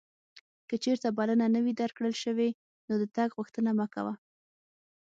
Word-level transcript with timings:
که 0.67 0.75
چیرته 0.83 1.09
بلنه 1.17 1.45
نه 1.55 1.59
وې 1.63 1.73
درکړل 1.81 2.13
شوې 2.23 2.49
نو 2.87 2.93
د 3.01 3.03
تګ 3.15 3.29
غوښتنه 3.37 3.69
مه 3.79 3.85
کوه. 3.93 4.13